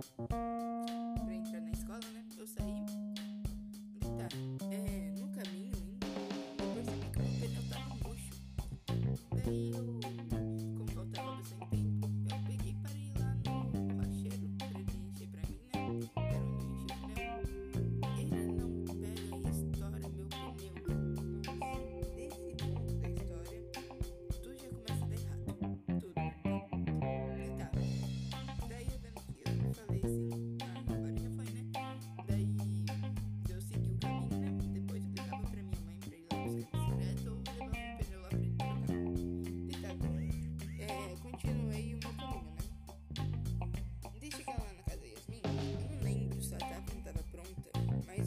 [0.00, 0.59] Thank you.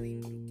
[0.00, 0.43] de Edimburgo.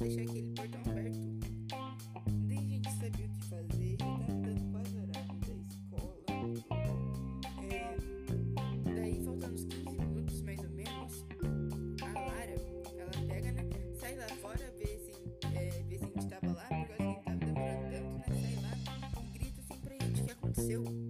[0.00, 1.18] deixar aquele portão aberto.
[2.46, 6.16] Nem a gente sabia o que fazer, já tava dando quase horário da escola.
[7.70, 7.96] É,
[8.94, 11.26] daí, faltando uns 15 minutos mais ou menos,
[12.02, 12.56] a Lara,
[12.98, 13.68] ela pega, né?
[13.98, 15.12] Sai lá fora, vê se,
[15.54, 18.40] é, vê se a gente tava lá, porque a gente tava demorando tanto, né?
[18.40, 21.09] Sai lá e grita assim pra gente o que aconteceu.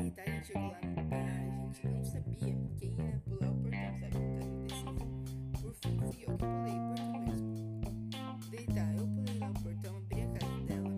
[0.00, 0.22] deitar?
[0.22, 4.00] A gente chegou lá no bar, a gente não sabia quem ia pular o portão,
[4.00, 4.16] sabe?
[4.16, 5.04] Então eu decidi.
[5.60, 7.48] Por fim, fui eu que pulei o portão mesmo.
[8.50, 10.94] deitar eu pulei lá o portão, abri a casa dela.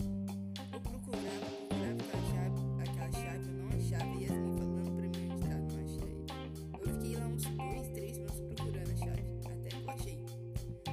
[0.73, 4.15] Eu procurava, procurava aquela chave, aquela chave, eu não achava.
[4.15, 6.15] E Yasmin falando pra mim onde tá, não achei.
[6.81, 10.19] Eu fiquei lá uns dois, três minutos procurando a chave, até que eu achei.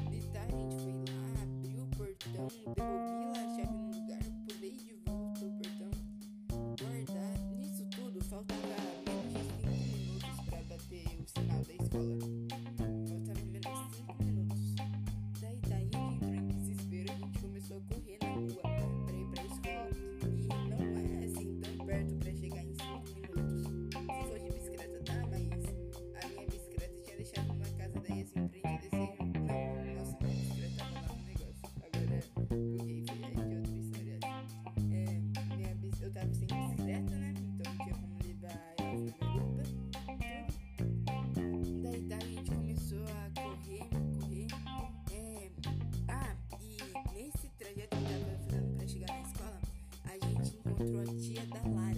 [0.09, 3.08] deitar a gente foi lá, abriu o portão, devolveu.
[50.83, 51.88] encontro a da live.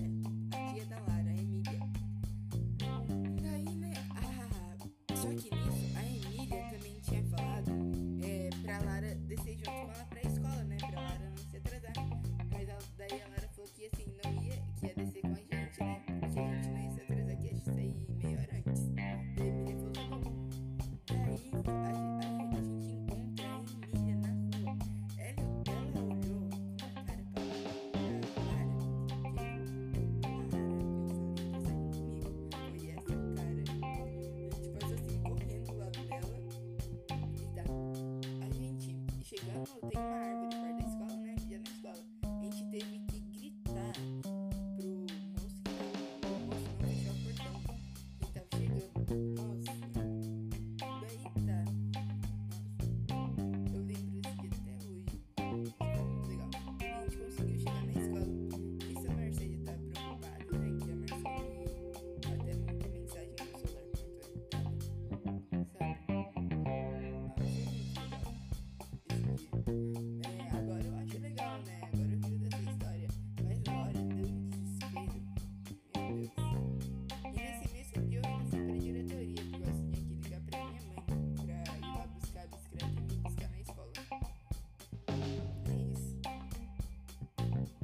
[39.62, 40.41] 哦，对嘛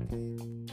[0.09, 0.66] time.